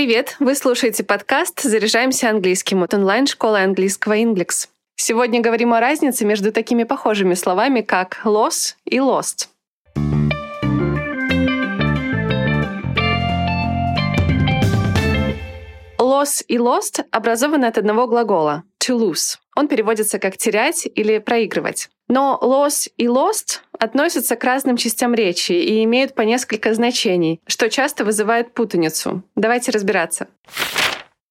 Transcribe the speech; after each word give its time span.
Привет! 0.00 0.36
Вы 0.40 0.54
слушаете 0.54 1.04
подкаст 1.04 1.60
«Заряжаемся 1.60 2.30
английским» 2.30 2.82
от 2.82 2.94
онлайн-школы 2.94 3.60
английского 3.60 4.16
Inglex. 4.16 4.68
Сегодня 4.96 5.42
говорим 5.42 5.74
о 5.74 5.80
разнице 5.80 6.24
между 6.24 6.52
такими 6.52 6.84
похожими 6.84 7.34
словами, 7.34 7.82
как 7.82 8.22
loss 8.24 8.76
и 8.86 8.96
lost. 8.96 9.48
Loss 15.98 16.44
и 16.48 16.56
lost 16.56 17.04
образованы 17.10 17.66
от 17.66 17.76
одного 17.76 18.06
глагола 18.06 18.64
to 18.80 18.98
lose. 18.98 19.38
Он 19.56 19.68
переводится 19.68 20.18
как 20.18 20.36
терять 20.36 20.88
или 20.94 21.18
проигрывать. 21.18 21.88
Но 22.08 22.38
loss 22.42 22.90
и 22.96 23.06
lost 23.06 23.60
относятся 23.78 24.36
к 24.36 24.44
разным 24.44 24.76
частям 24.76 25.14
речи 25.14 25.52
и 25.52 25.84
имеют 25.84 26.14
по 26.14 26.22
несколько 26.22 26.74
значений, 26.74 27.40
что 27.46 27.70
часто 27.70 28.04
вызывает 28.04 28.52
путаницу. 28.52 29.22
Давайте 29.36 29.70
разбираться. 29.70 30.28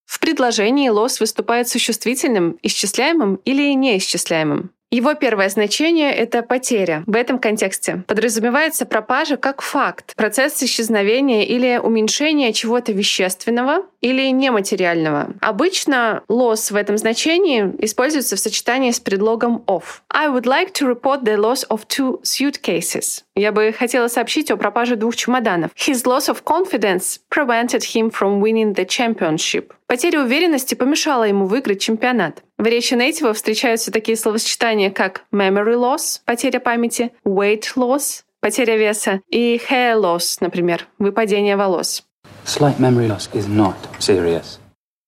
В 0.05 0.19
предложении 0.19 0.91
loss 0.91 1.19
выступает 1.19 1.67
существительным, 1.67 2.57
исчисляемым 2.61 3.35
или 3.45 3.73
неисчисляемым. 3.73 4.71
Его 4.91 5.13
первое 5.13 5.49
значение— 5.49 6.11
это 6.15 6.41
потеря. 6.41 7.03
В 7.05 7.15
этом 7.15 7.37
контексте 7.37 8.03
подразумевается 8.07 8.87
пропажа 8.87 9.37
как 9.37 9.61
факт, 9.61 10.15
процесс 10.15 10.63
исчезновения 10.63 11.43
или 11.43 11.77
уменьшения 11.77 12.53
чего-то 12.53 12.91
вещественного 12.91 13.85
или 14.01 14.31
нематериального. 14.31 15.33
Обычно 15.41 16.23
loss 16.27 16.73
в 16.73 16.75
этом 16.75 16.97
значении 16.97 17.71
используется 17.77 18.35
в 18.35 18.39
сочетании 18.39 18.89
с 18.89 18.99
предлогом 18.99 19.63
of. 19.67 20.01
I 20.09 20.27
would 20.27 20.45
like 20.45 20.73
to 20.79 20.91
report 20.91 21.23
the 21.23 21.37
loss 21.37 21.67
of 21.69 21.81
two 21.87 22.19
suitcases. 22.23 23.21
Я 23.35 23.51
бы 23.51 23.71
хотела 23.77 24.07
сообщить 24.07 24.49
о 24.49 24.57
пропаже 24.57 24.95
двух 24.95 25.15
чемоданов. 25.15 25.69
His 25.75 26.03
loss 26.05 26.33
of 26.33 26.43
confidence 26.43 27.19
prevented 27.29 27.83
him 27.93 28.09
from 28.09 28.41
winning 28.41 28.73
the 28.73 28.87
championship. 28.87 29.71
Потеря 29.85 30.21
уверенности 30.21 30.73
помешала 30.73 31.25
ему 31.25 31.45
выиграть 31.45 31.81
чемпионат. 31.81 32.43
В 32.59 32.65
речи 32.65 32.93
нейтива 32.93 33.33
встречаются 33.33 33.89
такие 33.89 34.17
словосочетания, 34.17 34.91
как 34.91 35.23
memory 35.31 35.75
loss— 35.75 36.19
потеря 36.25 36.59
памяти, 36.59 37.13
weight 37.23 37.63
loss— 37.77 38.23
потеря 38.41 38.75
веса 38.75 39.21
и 39.29 39.61
hair 39.69 39.95
loss, 39.95 40.39
например, 40.41 40.85
выпадение 40.97 41.55
волос. 41.55 42.03
Slight 42.43 42.77
memory 42.77 43.07
loss 43.07 43.29
is 43.31 43.47
not 43.47 43.75
serious. 43.99 44.59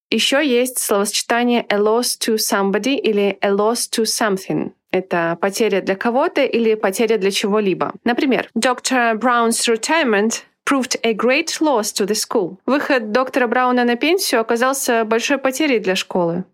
Еще 0.09 0.47
есть 0.47 0.79
словосочетание 0.79 1.65
a 1.67 1.77
loss 1.77 2.17
to 2.17 2.37
somebody 2.37 2.95
или 2.95 3.37
a 3.41 3.49
loss 3.49 3.89
to 3.91 4.05
something. 4.05 4.71
Это 4.91 5.37
потеря 5.41 5.81
для 5.81 5.95
кого-то 5.97 6.45
или 6.45 6.75
потеря 6.75 7.17
для 7.17 7.31
чего-либо. 7.31 7.91
Например, 8.05 8.49
Dr. 8.57 9.19
Brown's 9.19 9.67
retirement 9.67 10.43
proved 10.65 10.97
a 11.03 11.11
great 11.11 11.59
loss 11.59 11.91
to 11.91 12.05
the 12.05 12.15
school. 12.15 12.59
Выход 12.65 13.11
доктора 13.11 13.47
Брауна 13.47 13.83
на 13.83 13.97
пенсию 13.97 14.39
оказался 14.39 15.03
большой 15.03 15.37
потерей 15.37 15.79
для 15.79 15.97
школы. 15.97 16.45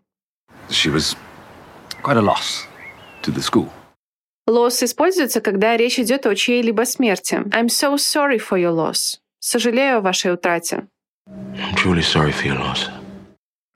She 0.70 0.90
was 0.90 1.16
quite 2.02 2.16
a 2.16 2.22
loss 2.22 2.66
to 3.22 3.30
the 3.30 3.42
school. 3.42 3.68
Loss 4.48 4.82
используется, 4.82 5.40
когда 5.40 5.76
речь 5.76 5.98
идет 5.98 6.26
о 6.26 6.34
чьей-либо 6.34 6.84
смерти. 6.84 7.36
I'm 7.50 7.68
so 7.68 7.96
sorry 7.96 8.38
for 8.38 8.58
your 8.58 8.72
loss. 8.72 9.18
Сожалею 9.38 9.98
о 9.98 10.00
вашей 10.00 10.32
утрате. 10.32 10.88
I'm 11.28 11.74
truly 11.76 12.02
sorry 12.02 12.32
for 12.32 12.46
your 12.46 12.58
loss. 12.58 12.88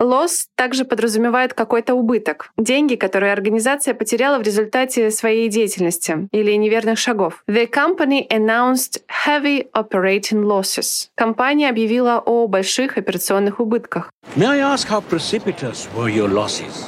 Loss 0.01 0.47
также 0.55 0.83
подразумевает 0.83 1.53
какой-то 1.53 1.93
убыток. 1.93 2.51
Деньги, 2.57 2.95
которые 2.95 3.31
организация 3.33 3.93
потеряла 3.93 4.39
в 4.39 4.41
результате 4.41 5.11
своей 5.11 5.47
деятельности 5.47 6.27
или 6.31 6.53
неверных 6.53 6.97
шагов. 6.97 7.43
The 7.47 7.69
company 7.69 8.27
announced 8.29 9.01
heavy 9.27 9.67
operating 9.73 10.43
losses. 10.43 11.09
Компания 11.15 11.69
объявила 11.69 12.19
о 12.25 12.47
больших 12.47 12.97
операционных 12.97 13.59
убытках. 13.59 14.11
May 14.35 14.47
I 14.47 14.59
ask 14.59 14.89
how 14.89 15.03
precipitous 15.07 15.87
were 15.95 16.11
your 16.11 16.27
losses? 16.27 16.87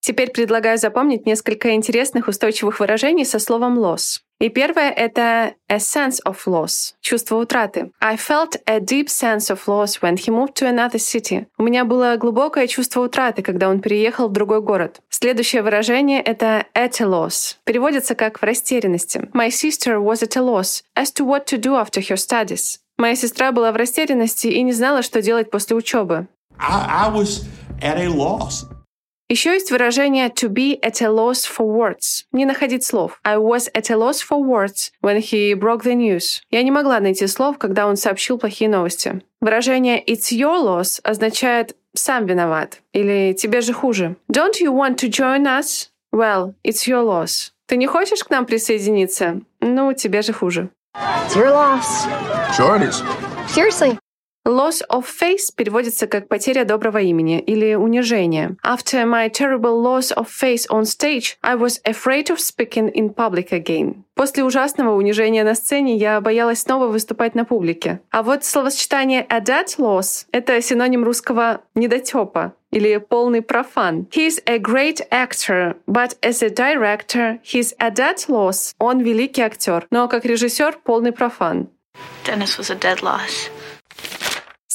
Теперь 0.00 0.30
предлагаю 0.30 0.78
запомнить 0.78 1.26
несколько 1.26 1.74
интересных 1.74 2.28
устойчивых 2.28 2.80
выражений 2.80 3.26
со 3.26 3.38
словом 3.38 3.78
loss. 3.78 4.20
И 4.40 4.50
первое— 4.50 4.90
это 4.96 5.54
a 5.68 5.78
sense 5.78 6.18
of 6.24 6.36
loss, 6.46 6.94
чувство 7.00 7.36
утраты. 7.36 7.90
I 8.00 8.16
felt 8.16 8.56
a 8.66 8.78
deep 8.78 9.08
sense 9.08 9.50
of 9.50 9.60
loss 9.66 10.00
when 10.00 10.16
he 10.16 10.30
moved 10.30 10.54
to 10.54 10.68
another 10.68 10.98
city. 10.98 11.46
У 11.58 11.64
меня 11.64 11.84
было 11.84 12.16
глубокое 12.16 12.68
чувство 12.68 13.00
утраты, 13.00 13.42
когда 13.42 13.68
он 13.68 13.80
переехал 13.80 14.28
в 14.28 14.32
другой 14.32 14.60
город. 14.60 15.00
Следующее 15.10 15.62
выражение— 15.62 16.22
это 16.22 16.66
at 16.74 17.00
a 17.00 17.04
loss. 17.04 17.56
Переводится 17.64 18.14
как 18.14 18.40
в 18.40 18.44
растерянности. 18.44 19.28
My 19.32 19.48
sister 19.48 19.98
was 19.98 20.22
at 20.22 20.36
a 20.36 20.40
loss 20.40 20.82
as 20.96 21.12
to 21.14 21.26
what 21.26 21.46
to 21.46 21.58
do 21.58 21.74
after 21.74 22.00
her 22.00 22.16
studies. 22.16 22.78
Моя 22.96 23.16
сестра 23.16 23.50
была 23.50 23.72
в 23.72 23.76
растерянности 23.76 24.46
и 24.46 24.62
не 24.62 24.72
знала, 24.72 25.02
что 25.02 25.20
делать 25.20 25.50
после 25.50 25.74
учебы. 25.76 26.28
I, 26.58 27.08
I 27.08 27.12
was 27.12 27.44
at 27.80 27.96
a 27.96 28.06
loss. 28.08 28.66
Еще 29.30 29.52
есть 29.52 29.70
выражение 29.70 30.30
to 30.30 30.48
be 30.48 30.80
at 30.80 31.02
a 31.02 31.08
loss 31.08 31.44
for 31.44 31.66
words. 31.66 32.24
Не 32.32 32.46
находить 32.46 32.82
слов. 32.82 33.20
I 33.24 33.36
was 33.36 33.70
at 33.74 33.90
a 33.90 33.96
loss 33.96 34.22
for 34.22 34.38
words 34.42 34.90
when 35.02 35.18
he 35.18 35.52
broke 35.52 35.82
the 35.84 35.94
news. 35.94 36.40
Я 36.50 36.62
не 36.62 36.70
могла 36.70 36.98
найти 36.98 37.26
слов, 37.26 37.58
когда 37.58 37.86
он 37.86 37.98
сообщил 37.98 38.38
плохие 38.38 38.70
новости. 38.70 39.20
Выражение 39.42 40.02
it's 40.02 40.32
your 40.32 40.58
loss 40.64 40.98
означает 41.04 41.76
сам 41.94 42.24
виноват 42.24 42.80
или 42.94 43.34
тебе 43.34 43.60
же 43.60 43.74
хуже. 43.74 44.16
Don't 44.32 44.60
you 44.62 44.72
want 44.72 44.96
to 44.96 45.10
join 45.10 45.42
us? 45.44 45.88
Well, 46.10 46.54
it's 46.64 46.86
your 46.86 47.04
loss. 47.04 47.50
Ты 47.66 47.76
не 47.76 47.86
хочешь 47.86 48.24
к 48.24 48.30
нам 48.30 48.46
присоединиться? 48.46 49.42
Ну, 49.60 49.92
тебе 49.92 50.22
же 50.22 50.32
хуже. 50.32 50.70
It's 50.96 51.36
your 51.36 51.50
loss. 51.50 52.08
Sure 52.56 52.78
it 52.78 52.88
is. 52.88 53.02
Seriously. 53.54 53.98
Loss 54.48 54.80
of 54.90 55.04
face 55.04 55.52
переводится 55.54 56.06
как 56.06 56.26
потеря 56.26 56.64
доброго 56.64 57.02
имени 57.02 57.38
или 57.38 57.74
унижение. 57.74 58.56
After 58.64 59.04
my 59.04 59.28
terrible 59.28 59.82
loss 59.82 60.10
of 60.16 60.26
face 60.28 60.66
on 60.70 60.84
stage, 60.86 61.36
I 61.42 61.54
was 61.54 61.82
afraid 61.84 62.30
of 62.30 62.38
speaking 62.38 62.90
in 62.94 63.14
public 63.14 63.50
again. 63.50 64.04
После 64.14 64.42
ужасного 64.42 64.96
унижения 64.96 65.44
на 65.44 65.54
сцене 65.54 65.96
я 65.96 66.18
боялась 66.22 66.60
снова 66.60 66.86
выступать 66.86 67.34
на 67.34 67.44
публике. 67.44 68.00
А 68.10 68.22
вот 68.22 68.42
словосочетание 68.42 69.26
a 69.28 69.40
dead 69.40 69.66
loss— 69.76 70.24
это 70.32 70.62
синоним 70.62 71.04
русского 71.04 71.60
недотепа 71.74 72.54
или 72.70 72.96
полный 72.96 73.42
профан. 73.42 74.06
He's 74.10 74.42
a 74.46 74.56
great 74.56 75.06
actor, 75.10 75.76
but 75.86 76.16
as 76.22 76.42
a 76.42 76.48
director, 76.48 77.38
he's 77.44 77.74
a 77.78 77.90
dead 77.90 78.16
loss. 78.28 78.72
Он 78.78 79.00
великий 79.00 79.42
актер, 79.42 79.86
но 79.90 80.08
как 80.08 80.24
режиссер 80.24 80.78
полный 80.84 81.12
профан. 81.12 81.68
Dennis 82.24 82.58
was 82.58 82.70
a 82.70 82.78
dead 82.78 83.02
loss. 83.02 83.50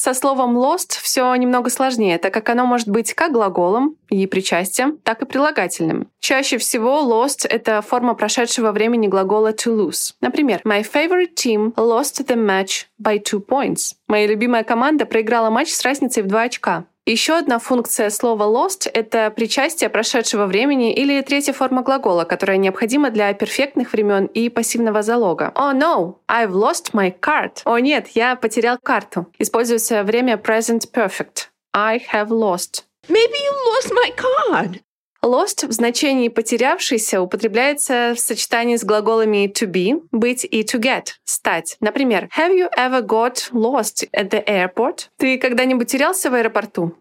Со 0.04 0.12
словом 0.12 0.58
lost 0.58 0.98
все 1.00 1.34
немного 1.34 1.70
сложнее, 1.70 2.18
так 2.18 2.34
как 2.34 2.50
оно 2.50 2.66
может 2.66 2.90
быть 2.90 3.14
как 3.14 3.32
глаголом 3.32 3.96
и 4.10 4.26
причастием, 4.26 4.98
так 4.98 5.22
и 5.22 5.24
прилагательным. 5.24 6.10
Чаще 6.20 6.58
всего 6.58 7.00
lost— 7.00 7.46
это 7.48 7.80
форма 7.80 8.12
прошедшего 8.12 8.72
времени 8.72 9.06
глагола 9.06 9.52
to 9.52 9.74
lose. 9.74 10.12
Например, 10.20 10.60
My 10.66 10.82
favorite 10.82 11.34
team 11.34 11.72
lost 11.76 12.22
the 12.26 12.36
match 12.36 12.84
by 13.02 13.18
two 13.18 13.42
points. 13.42 13.94
Моя 14.06 14.26
любимая 14.26 14.62
команда 14.62 15.06
проиграла 15.06 15.48
матч 15.48 15.70
с 15.70 15.82
разницей 15.82 16.22
в 16.22 16.26
два 16.26 16.42
очка. 16.42 16.84
Еще 17.06 17.36
одна 17.36 17.58
функция 17.58 18.08
слова 18.08 18.44
lost— 18.44 18.88
это 18.94 19.30
причастие 19.30 19.90
прошедшего 19.90 20.46
времени 20.46 20.94
или 20.94 21.20
третья 21.20 21.52
форма 21.52 21.82
глагола, 21.82 22.24
которая 22.24 22.56
необходима 22.56 23.10
для 23.10 23.30
перфектных 23.34 23.92
времен 23.92 24.24
и 24.24 24.48
пассивного 24.48 25.02
залога. 25.02 25.52
Oh 25.54 25.74
no, 25.74 26.14
I've 26.28 26.52
lost 26.52 26.92
my 26.94 27.14
card. 27.20 27.58
О 27.66 27.78
нет, 27.78 28.08
я 28.14 28.36
потерял 28.36 28.78
карту. 28.82 29.26
Используется 29.38 30.02
время 30.02 30.36
present 30.36 30.90
perfect. 30.94 31.48
I 31.74 32.00
have 32.10 32.28
lost. 32.28 32.84
Maybe 33.08 33.36
you 33.36 33.52
lost 33.68 33.92
my 33.92 34.10
card. 34.16 34.80
Lost 35.24 35.66
в 35.66 35.72
значении 35.72 36.28
«потерявшийся» 36.28 37.22
употребляется 37.22 38.12
в 38.14 38.20
сочетании 38.20 38.76
с 38.76 38.84
глаголами 38.84 39.50
to 39.50 39.66
be, 39.66 40.02
быть 40.12 40.44
и 40.44 40.60
to 40.64 40.78
get, 40.78 41.14
стать. 41.24 41.78
Например, 41.80 42.28
Have 42.36 42.52
you 42.54 42.68
ever 42.76 43.00
got 43.00 43.50
lost 43.52 44.06
at 44.12 44.28
the 44.28 44.44
airport? 44.44 45.06
Ты 45.16 45.38
когда-нибудь 45.38 45.90
терялся 45.90 46.30
в 46.30 46.34
аэропорту? 46.34 46.94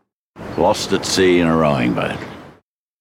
Lost 0.55 0.93
at 0.93 1.03
sea 1.03 1.41
in 1.41 1.47
a 1.47 1.53
rowing 1.53 1.93
boat. 1.93 2.15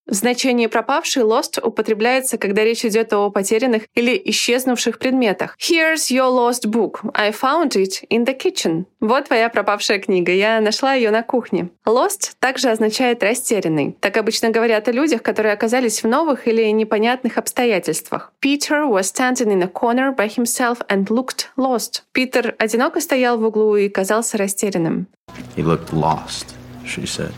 В 0.07 0.15
значении 0.15 0.67
пропавший 0.67 1.23
lost 1.23 1.61
употребляется, 1.63 2.37
когда 2.37 2.65
речь 2.65 2.85
идет 2.85 3.13
о 3.13 3.31
потерянных 3.31 3.85
или 3.95 4.21
исчезнувших 4.27 4.99
предметах. 4.99 5.57
Here's 5.59 6.11
your 6.11 6.31
lost 6.31 6.67
book. 6.67 7.01
I 7.15 7.31
found 7.31 7.71
it 7.71 8.05
in 8.11 8.27
the 8.27 8.37
kitchen. 8.37 8.87
Вот 9.01 9.27
твоя 9.29 9.49
пропавшая 9.49 10.01
книга. 10.01 10.33
Я 10.33 10.61
нашла 10.61 10.95
ее 10.95 11.11
на 11.11 11.23
кухне. 11.23 11.71
Lost 11.87 12.33
также 12.41 12.71
означает 12.71 13.23
растерянный. 13.23 13.97
Так 14.01 14.17
обычно 14.17 14.51
говорят 14.51 14.89
о 14.89 14.93
людях, 14.93 15.23
которые 15.23 15.53
оказались 15.53 16.03
в 16.03 16.09
новых 16.09 16.49
или 16.49 16.65
непонятных 16.71 17.39
обстоятельствах. 17.39 18.33
Peter 18.45 18.87
was 18.89 19.03
standing 19.03 19.53
in 19.53 19.63
a 19.63 19.69
corner 19.69 20.15
by 20.15 20.29
himself 20.29 20.79
and 20.89 21.07
looked 21.07 21.47
lost. 21.57 22.03
Питер 22.13 22.57
одиноко 22.59 23.01
стоял 23.01 23.39
в 23.39 23.45
углу 23.45 23.77
и 23.77 23.89
казался 23.89 24.37
растерянным. 24.37 25.07
He 25.57 25.63
looked 25.63 25.93
lost, 25.93 26.55
she 26.85 27.05
said. 27.05 27.33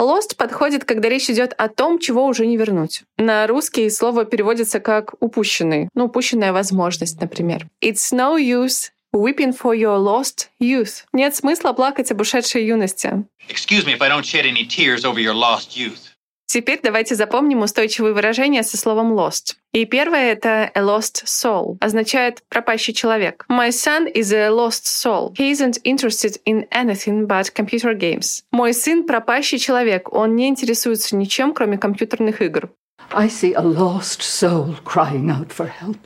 Lost 0.00 0.36
подходит, 0.36 0.86
когда 0.86 1.10
речь 1.10 1.28
идет 1.28 1.52
о 1.58 1.68
том, 1.68 1.98
чего 1.98 2.24
уже 2.24 2.46
не 2.46 2.56
вернуть. 2.56 3.02
На 3.18 3.46
русский 3.46 3.90
слово 3.90 4.24
переводится 4.24 4.80
как 4.80 5.14
«упущенный», 5.20 5.90
ну, 5.94 6.06
упущенная 6.06 6.54
возможность, 6.54 7.20
например. 7.20 7.68
It's 7.82 8.10
no 8.12 8.38
use 8.38 8.90
Weeping 9.12 9.52
for 9.52 9.74
your 9.74 9.98
lost 9.98 10.50
youth. 10.60 11.02
Нет 11.12 11.34
смысла 11.34 11.72
плакать 11.72 12.12
об 12.12 12.20
ушедшей 12.20 12.64
юности. 12.64 13.24
Excuse 13.48 13.84
me 13.84 13.92
if 13.92 14.00
I 14.00 14.08
don't 14.08 14.24
shed 14.24 14.46
any 14.46 14.64
tears 14.64 15.04
over 15.04 15.18
your 15.18 15.34
lost 15.34 15.76
youth. 15.76 16.14
Теперь 16.52 16.80
давайте 16.82 17.14
запомним 17.14 17.60
устойчивые 17.62 18.12
выражения 18.12 18.64
со 18.64 18.76
словом 18.76 19.12
lost. 19.12 19.54
И 19.72 19.84
первое— 19.84 20.32
это 20.32 20.68
a 20.74 20.80
lost 20.80 21.22
soul, 21.24 21.76
означает 21.80 22.42
пропащий 22.48 22.92
человек. 22.92 23.46
My 23.48 23.68
son 23.68 24.12
is 24.12 24.34
a 24.34 24.48
lost 24.50 24.84
soul. 24.84 25.32
He 25.38 25.52
isn't 25.52 25.80
interested 25.84 26.40
in 26.44 26.66
anything 26.72 27.28
but 27.28 27.54
computer 27.54 27.94
games. 27.94 28.42
Мой 28.50 28.74
сын— 28.74 29.04
пропащий 29.06 29.60
человек, 29.60 30.12
он 30.12 30.34
не 30.34 30.48
интересуется 30.48 31.14
ничем, 31.14 31.54
кроме 31.54 31.78
компьютерных 31.78 32.42
игр. 32.42 32.70
I 33.12 33.28
see 33.28 33.52
a 33.54 33.62
lost 33.62 34.20
soul 34.20 34.74
crying 34.84 35.30
out 35.30 35.52
for 35.56 35.70
help. 35.80 35.98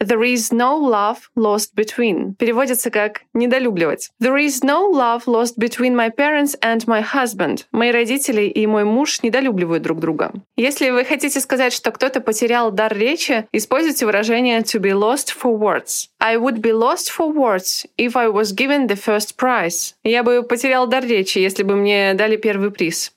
There 0.00 0.22
is 0.22 0.52
no 0.52 0.76
love 0.76 1.28
lost 1.34 1.74
between. 1.74 2.36
Переводится 2.36 2.90
как 2.90 3.22
«недолюбливать». 3.34 4.10
There 4.20 4.36
is 4.36 4.62
no 4.62 4.88
love 4.88 5.24
lost 5.26 5.58
between 5.58 5.96
my 5.96 6.08
parents 6.08 6.56
and 6.60 6.86
my 6.86 7.02
husband. 7.02 7.64
Мои 7.72 7.90
родители 7.90 8.42
и 8.42 8.64
мой 8.68 8.84
муж 8.84 9.22
недолюбливают 9.22 9.82
друг 9.82 9.98
друга. 9.98 10.32
Если 10.56 10.90
вы 10.90 11.04
хотите 11.04 11.40
сказать, 11.40 11.72
что 11.72 11.90
кто-то 11.90 12.20
потерял 12.20 12.70
дар 12.70 12.96
речи, 12.96 13.48
используйте 13.50 14.06
выражение 14.06 14.60
to 14.60 14.78
be 14.78 14.92
lost 14.92 15.34
for 15.36 15.58
words. 15.58 16.06
I 16.20 16.36
would 16.36 16.60
be 16.60 16.72
lost 16.72 17.10
for 17.10 17.32
words 17.32 17.84
if 17.96 18.14
I 18.14 18.28
was 18.28 18.54
given 18.54 18.86
the 18.86 18.94
first 18.94 19.36
prize. 19.36 19.94
Я 20.04 20.22
бы 20.22 20.44
потерял 20.44 20.86
дар 20.86 21.04
речи, 21.04 21.38
если 21.38 21.64
бы 21.64 21.74
мне 21.74 22.14
дали 22.14 22.36
первый 22.36 22.70
приз. 22.70 23.10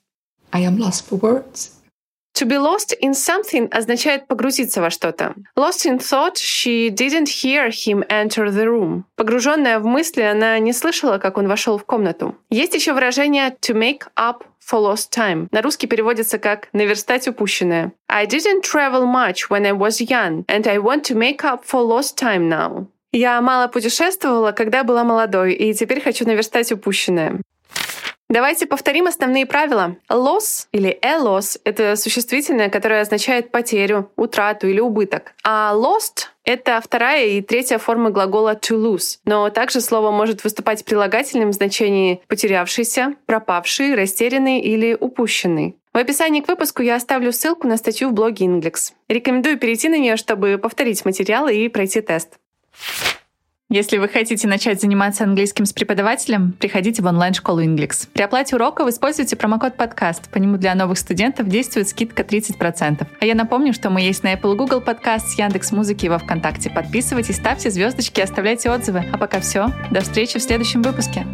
I 0.50 0.64
am 0.64 0.78
lost 0.78 1.08
for 1.08 1.20
words. 1.20 1.81
To 2.42 2.48
be 2.48 2.58
lost 2.58 2.92
in 3.00 3.14
something 3.14 3.68
означает 3.70 4.26
погрузиться 4.26 4.80
во 4.80 4.90
что-то. 4.90 5.36
Lost 5.56 5.86
in 5.86 6.00
thought, 6.00 6.34
she 6.34 6.90
didn't 6.90 7.28
hear 7.28 7.68
him 7.68 8.04
enter 8.08 8.50
the 8.50 8.66
room. 8.66 9.04
Погруженная 9.14 9.78
в 9.78 9.84
мысли, 9.84 10.22
она 10.22 10.58
не 10.58 10.72
слышала, 10.72 11.18
как 11.18 11.38
он 11.38 11.46
вошел 11.46 11.78
в 11.78 11.84
комнату. 11.84 12.34
Есть 12.50 12.74
еще 12.74 12.94
выражение 12.94 13.56
to 13.60 13.76
make 13.76 14.08
up 14.16 14.42
for 14.58 14.80
lost 14.80 15.12
time. 15.16 15.46
На 15.52 15.62
русский 15.62 15.86
переводится 15.86 16.40
как 16.40 16.66
«наверстать 16.72 17.28
упущенное». 17.28 17.92
I 18.08 18.26
didn't 18.26 18.62
travel 18.62 19.06
much 19.06 19.48
when 19.48 19.64
I 19.64 19.72
was 19.72 20.00
young, 20.00 20.44
and 20.46 20.66
I 20.66 20.78
want 20.78 21.04
to 21.04 21.14
make 21.14 21.44
up 21.44 21.62
for 21.64 21.86
lost 21.86 22.16
time 22.16 22.48
now. 22.48 22.88
Я 23.12 23.40
мало 23.40 23.68
путешествовала, 23.68 24.50
когда 24.50 24.82
была 24.82 25.04
молодой, 25.04 25.52
и 25.52 25.74
теперь 25.74 26.00
хочу 26.00 26.26
наверстать 26.26 26.72
упущенное. 26.72 27.40
Давайте 28.32 28.66
повторим 28.66 29.08
основные 29.08 29.44
правила. 29.44 29.96
Loss 30.08 30.66
или 30.72 30.98
a 31.02 31.18
loss— 31.18 31.60
это 31.64 31.96
существительное, 31.96 32.70
которое 32.70 33.02
означает 33.02 33.50
потерю, 33.50 34.10
утрату 34.16 34.68
или 34.68 34.80
убыток. 34.80 35.34
А 35.44 35.74
lost— 35.74 36.28
это 36.44 36.80
вторая 36.82 37.26
и 37.26 37.42
третья 37.42 37.76
формы 37.76 38.08
глагола 38.08 38.54
to 38.54 38.74
lose. 38.74 39.18
Но 39.26 39.50
также 39.50 39.82
слово 39.82 40.12
может 40.12 40.44
выступать 40.44 40.82
прилагательным 40.82 41.50
в 41.50 41.52
значении 41.52 42.22
потерявшийся, 42.26 43.16
пропавший, 43.26 43.94
растерянный 43.94 44.60
или 44.60 44.96
упущенный. 44.98 45.76
В 45.92 45.98
описании 45.98 46.40
к 46.40 46.48
выпуску 46.48 46.80
я 46.80 46.94
оставлю 46.94 47.34
ссылку 47.34 47.68
на 47.68 47.76
статью 47.76 48.08
в 48.08 48.14
блоге 48.14 48.46
Inglex. 48.46 48.94
Рекомендую 49.08 49.58
перейти 49.58 49.90
на 49.90 49.98
нее, 49.98 50.16
чтобы 50.16 50.56
повторить 50.56 51.04
материалы 51.04 51.54
и 51.54 51.68
пройти 51.68 52.00
тест. 52.00 52.38
Если 53.72 53.96
вы 53.96 54.06
хотите 54.06 54.46
начать 54.46 54.82
заниматься 54.82 55.24
английским 55.24 55.64
с 55.64 55.72
преподавателем, 55.72 56.52
приходите 56.60 57.00
в 57.00 57.06
онлайн-школу 57.06 57.62
Inglix. 57.62 58.06
При 58.12 58.20
оплате 58.20 58.54
уроков 58.54 58.86
используйте 58.86 59.34
промокод 59.34 59.78
подкаст. 59.78 60.28
По 60.28 60.36
нему 60.36 60.58
для 60.58 60.74
новых 60.74 60.98
студентов 60.98 61.48
действует 61.48 61.88
скидка 61.88 62.22
30%. 62.22 63.06
А 63.18 63.24
я 63.24 63.34
напомню, 63.34 63.72
что 63.72 63.88
мы 63.88 64.02
есть 64.02 64.24
на 64.24 64.34
Apple 64.34 64.56
Google 64.56 64.82
подкаст, 64.82 65.38
Яндекс 65.38 65.72
Музыки 65.72 66.04
и 66.04 66.10
во 66.10 66.18
Вконтакте. 66.18 66.68
Подписывайтесь, 66.68 67.36
ставьте 67.36 67.70
звездочки, 67.70 68.20
оставляйте 68.20 68.68
отзывы. 68.68 69.04
А 69.10 69.16
пока 69.16 69.40
все. 69.40 69.68
До 69.90 70.02
встречи 70.02 70.38
в 70.38 70.42
следующем 70.42 70.82
выпуске. 70.82 71.24